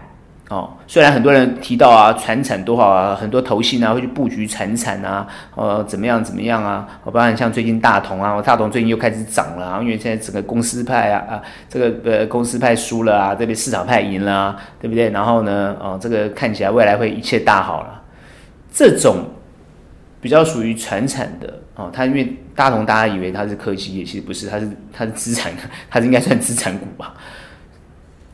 [0.53, 6.87] 哦，虽然很多人提到啊，传产多好啊，很多投信啊会去布局传产啊，呃，怎么样怎么样啊？
[7.05, 15.09] 我包含像最近大同啊，大同最近又开始涨了啊，因为现在整个公司派啊啊，这个呃公司派输了啊，这边市场派赢了啊，对不对？
[15.09, 18.03] 然后呢，哦，这个看起来未来会一切大好了。
[18.71, 19.25] 这种
[20.21, 25.51] 比较属于传产的哦，它因为大同大家以为它是科技业，其实不是，它是它是资产，
[25.88, 27.15] 它是应该算资产股吧。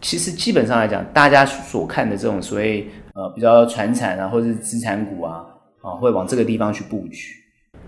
[0.01, 5.45] 其实基本上来讲，大家所看的这种所谓呃比较传产啊，或者是资产股啊，
[5.83, 7.35] 啊会往这个地方去布局。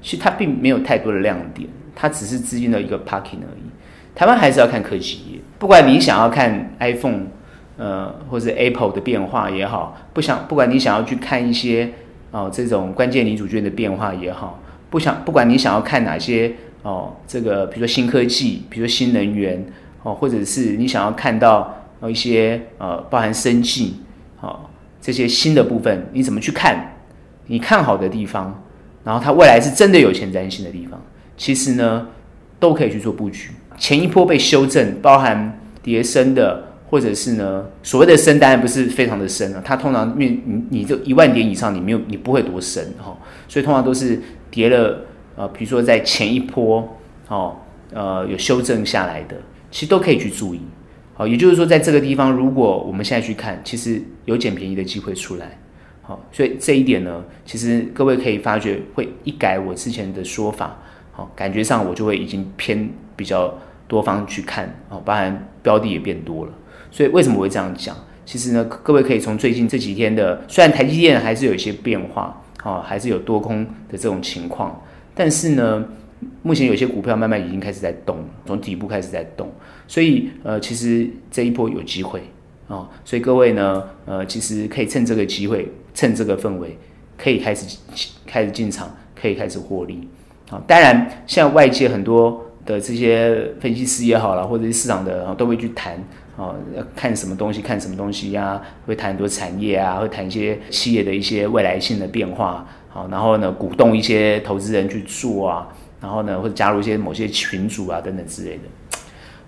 [0.02, 3.70] 其实它并没有太多的亮点，它只是资金的一个 parking 而已。
[4.14, 7.26] 台湾还是要看科技业，不管你想要看 iPhone，
[7.76, 11.84] 呃，或者 Apple 的变化也好，不想不管你想要去看一些
[12.32, 19.64] 哦、呃、这种关键零组件的变化也好，不想不管你想要看哪些哦、呃、这个比如说新科技，比如说新能源
[20.02, 21.76] 哦、或者是你想要看到。
[22.02, 23.96] 有一些呃，包含生技，
[24.36, 26.96] 好这些新的部分，你怎么去看？
[27.46, 28.62] 你看好的地方，
[29.02, 31.02] 然后它未来是真的有前瞻性的地方，
[31.36, 32.06] 其实呢，
[32.58, 33.50] 都可以去做布局。
[33.76, 39.62] 前一波被修正，包含跌深的，或者是呢，所谓的深，当然不是非常的深啊。
[39.64, 43.16] 它通常因为你你这一万点以上，你没有你不会多深哈，
[43.48, 45.00] 所以通常都是跌了
[45.36, 46.96] 呃，比如说在前一波
[47.28, 47.56] 哦，
[47.92, 49.36] 呃，有修正下来的，
[49.70, 50.60] 其实都可以去注意。
[51.20, 55.58] 好，也就是说，在这个地方，如果我们现在去看，其实有捡便宜的机会出来。
[56.00, 60.78] 好，所以这一点呢，其实各位可以发觉，会一改我之前的说法。
[61.12, 63.52] 好，感觉上我就会已经偏比较
[63.86, 64.74] 多方去看。
[64.88, 66.52] 哦，包含标的也变多了。
[66.90, 67.94] 所以为什么会这样讲？
[68.24, 74.82] 其实呢，各位可以从最近这几天的，虽然台积电还是有一些变化，哦，还是有多空的这种情况，
[75.14, 75.84] 但是呢。
[76.42, 79.50] 目前有些股票慢慢已经开始在动，从底部开始在动，
[79.90, 82.20] 所以呃，其实这一波有机会
[82.68, 86.78] 啊、哦，所以各位呢，呃，其实可以趁这个机会，趁这个氛围，
[87.18, 87.76] 可以开始
[88.24, 88.88] 开始进场，
[89.20, 90.08] 可以开始获利
[90.48, 95.94] 啊、当然，像外界很多的这些分析师也好了，或者是市场的都会去谈
[96.36, 105.66] 啊，要、哦、看什么东西，看什么东西呀、啊，会谈很多产业啊，会谈一些企业的一些未来性的变化，好、然后呢，鼓动一些投资人去做啊。
[106.00, 108.62] 然后呢，或者加入一些某些群组啊等等之类的。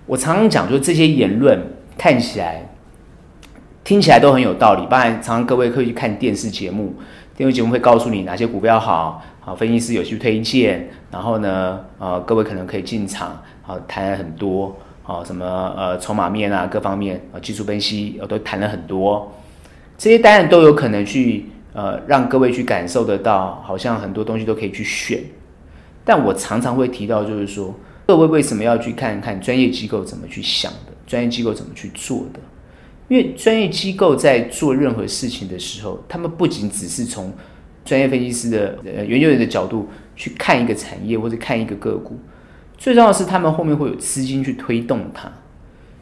[0.07, 1.59] 我常常讲，就这些言论
[1.97, 2.69] 看起来、
[3.85, 4.87] 听起来都很有道理。
[4.91, 6.95] 当然，常常各位可以去看电视节目，
[7.37, 10.88] 电视节目会告诉你哪些股票好，好分析师有去推荐。
[11.11, 15.45] 然后呢，呃，各位可能可以进场，好谈了很多，好什么
[15.77, 19.33] 呃筹码面啊各方面啊技术分析都谈了很多。
[19.97, 25.21] 这些当然都有可能去呃让各位去感受得到，好像很多东西都可以去选。
[26.05, 27.73] 但我常常会提到，就是说，
[28.12, 32.40] 各位为什么要去看看专业机构怎么去想的，专业机构怎么去做的？
[33.09, 37.33] 因为专业机构在做任何事情的时候，他们不仅只是从
[37.87, 42.18] 专业分析师的呃研究员的角度去看一个产业或者看一个个股，
[42.77, 45.33] 最重要的是他们后面会有资金去推动它。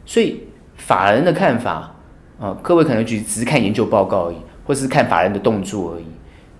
[0.05, 0.41] 所以
[0.75, 1.95] 法人的看法
[2.41, 6.05] 啊、各位可能只只是看研究报告而已，或是看法人的动作而已。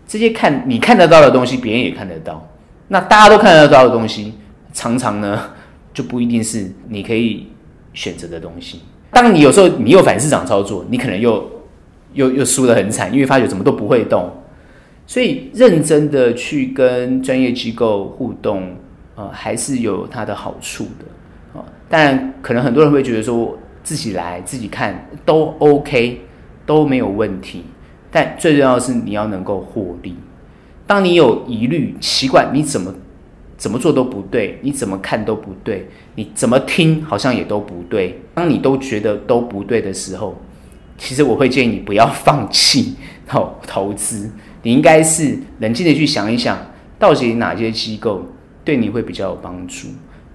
[0.07, 2.47] 这些看你看得到的东西，别人也看得到。
[2.88, 4.34] 那大家都看得到的东西，
[4.74, 5.51] 常常呢
[5.93, 7.47] 就不一定是你可以
[7.93, 8.82] 选择的东西。
[9.11, 11.49] 当你有时候你又反市场操作，你可能又
[12.13, 14.32] 又又输得很惨，因为发觉怎么都不会动。
[15.05, 18.76] 所以认真的去跟专业机构互动，
[19.15, 21.65] 呃，还是有它的好处的啊。
[21.89, 26.22] 当然，可能很多人会觉得说自己来自己看都 OK，
[26.65, 27.65] 都没有问题。
[28.09, 30.15] 但最重要的是你要能够获利。
[30.88, 32.93] 当你有疑虑、奇怪，你怎么
[33.62, 38.20] 怎么做都不对，你怎么看都不对，你怎么听好像也都不对。
[38.34, 40.36] 当你都觉得都不对的时候，
[40.97, 42.95] 其实我会建议你不要放弃
[43.28, 44.32] 投 投资，
[44.64, 46.57] 你应该是冷静的去想一想，
[46.97, 48.26] 到底哪些机构
[48.66, 49.89] 对你会比较有帮助。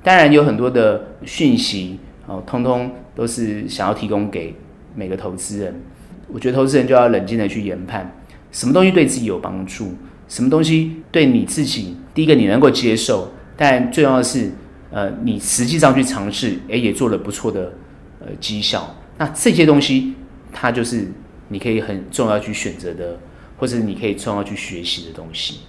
[0.04, 1.98] 当然有很多的讯息
[2.28, 4.54] 哦，通通都是想要提供给
[4.94, 5.74] 每个投资人。
[6.28, 8.16] 我觉得投资人就要冷静的去研判，
[8.52, 9.94] 什么东西对自己有帮助，
[10.28, 14.50] 什么东西对你自己，第一个你能够接受，但最重要的是，
[14.90, 17.74] 呃，你实际上去尝试，诶，也做了不错的
[18.20, 18.96] 呃绩效。
[19.18, 20.14] 那这些东西，
[20.50, 21.06] 它就是
[21.48, 23.18] 你可以很重要去选择的，
[23.58, 25.60] 或者你可以重要去学习的东西。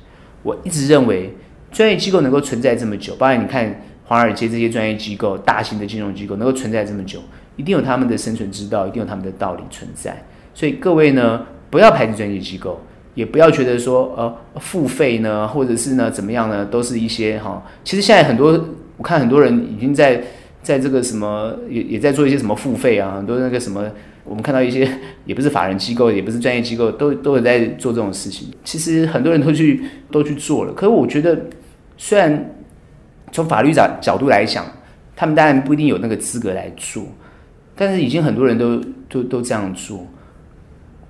[0.41, 1.36] 我一直认为，
[1.72, 3.82] 专业机构能够存在这么久，包括你看。
[4.10, 7.20] 华尔街这些专业机构、大型的金融机构能够存在这么久，
[7.58, 10.26] 一定有他们的生存之道，一定有他们的道理存在。
[10.54, 12.80] 所以各位呢，不要排斥专业机构，
[13.18, 17.65] 也不要觉得说呃付费呢，或者是呢怎么样呢，都是一些哈。
[17.84, 18.63] 其实现在很多，
[18.97, 20.22] 我看很多人已经在
[20.61, 23.84] 在这个什么也也在做一些什么付费啊，很多那个什么，
[24.24, 24.88] 我们看到一些
[25.26, 28.47] 也不是法人机构，也不是专业机构，都都有在做这种事情。
[28.63, 31.38] 其实很多人都去都去做了，可是我觉得
[31.97, 32.53] 虽然。
[33.30, 34.65] 从法律角角度来讲，
[35.13, 37.03] 他们当然不一定有那个资格来做，
[37.76, 40.07] 但是已经很多人都都都这样做。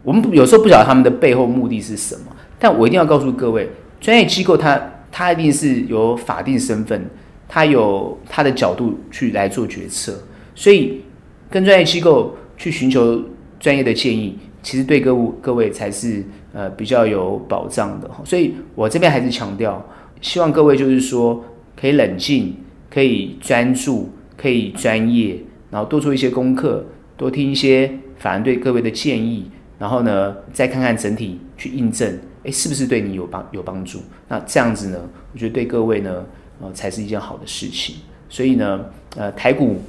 [0.03, 2.21] 我们有时候不晓得他们的背后目的是什么，
[2.59, 3.69] 但我一定要告诉各位，
[3.99, 4.79] 专业机构它
[5.11, 7.09] 它一定是有法定身份，
[7.47, 10.23] 它有它的角度去来做决策，
[10.55, 11.01] 所以
[11.49, 13.21] 跟专业机构去寻求
[13.59, 16.23] 专业的建议，其实对各各位才是
[16.53, 18.09] 呃比较有保障的。
[18.23, 19.85] 所以我这边还是强调，
[20.21, 21.43] 希望各位就是说。
[21.79, 22.55] 可以冷静，
[22.89, 25.37] 可以专注，可以专业，
[25.69, 26.83] 然后多做一些功课，
[27.15, 29.45] 多听一些法人对各位的建议，
[29.79, 34.01] 然后呢，再看看整体去印证，诶，是不是对你有帮有帮助？
[34.27, 34.99] 那这样子呢，
[35.33, 36.25] 我觉得对各位呢，
[36.61, 37.97] 呃，才是一件好的事情。
[38.29, 39.81] 所以呢，呃，台股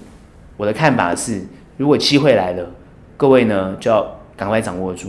[0.57, 1.43] 我的看法是，
[1.76, 2.68] 如果机会来了，
[3.16, 5.09] 各位呢就要赶快掌握住，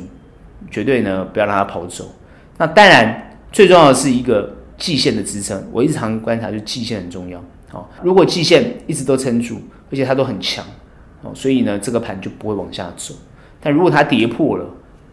[0.71, 2.11] 绝对呢不要让它跑走。
[2.57, 4.55] 那当然，最重要的是一个。
[4.79, 7.43] 季线的支撑，我一直常观察，就季线很重要。
[7.67, 9.57] 好，如果季线一直都撑住，
[9.91, 10.63] 而且它都很强，
[11.21, 13.13] 哦，所以呢，这个盘就不会往下走。
[13.61, 14.65] 但如果它跌破了，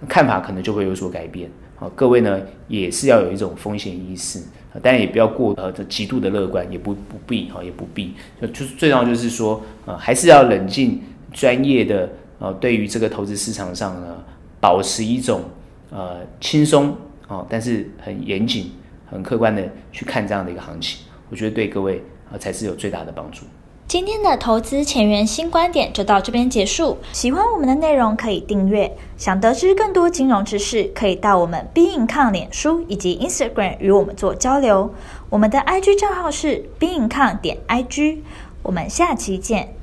[0.09, 1.51] 看法可能就会有所改变。
[1.77, 4.43] 好，各位呢也是要有一种风险意识，
[4.83, 8.15] 当然也不要过呃极度的乐观，也不不必哈，也不必。
[8.41, 14.25] 就就是最重要就是说，呃，还是要冷静、专业的，呃，对于这个投资市场上呢，
[14.61, 15.43] 保持一种
[15.91, 16.97] 呃轻松
[17.29, 18.71] 啊，但是很严谨。
[19.09, 23.45] 很客观的去看这样的一个行情，我觉得对各位啊才是有最大的帮助。
[23.89, 26.99] 今天的投资前沿新观点就到这边结束。
[27.13, 34.93] 喜欢我们的内容可以订阅，想得知更多金融知识可以到我们 b e i n c o m 脸书以及 Instagram 与我们做交流。
[35.31, 38.19] 我们的 IG 账号是 b e i n c o m 点 IG。
[38.65, 39.76] 我们下期见。